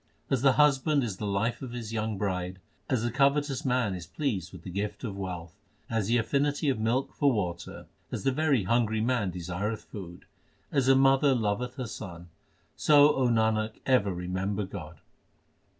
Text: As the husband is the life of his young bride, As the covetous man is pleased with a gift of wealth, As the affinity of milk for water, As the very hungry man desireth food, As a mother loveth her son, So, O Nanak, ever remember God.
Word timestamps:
As 0.31 0.41
the 0.41 0.53
husband 0.53 1.03
is 1.03 1.17
the 1.17 1.27
life 1.27 1.61
of 1.61 1.73
his 1.73 1.93
young 1.93 2.17
bride, 2.17 2.57
As 2.89 3.03
the 3.03 3.11
covetous 3.11 3.63
man 3.63 3.93
is 3.93 4.07
pleased 4.07 4.51
with 4.51 4.65
a 4.65 4.71
gift 4.71 5.03
of 5.03 5.15
wealth, 5.15 5.53
As 5.91 6.07
the 6.07 6.17
affinity 6.17 6.69
of 6.69 6.79
milk 6.79 7.13
for 7.13 7.31
water, 7.31 7.85
As 8.11 8.23
the 8.23 8.31
very 8.31 8.63
hungry 8.63 8.99
man 8.99 9.29
desireth 9.29 9.83
food, 9.83 10.25
As 10.71 10.87
a 10.87 10.95
mother 10.95 11.35
loveth 11.35 11.75
her 11.75 11.85
son, 11.85 12.29
So, 12.75 13.13
O 13.15 13.27
Nanak, 13.27 13.73
ever 13.85 14.11
remember 14.11 14.65
God. 14.65 14.97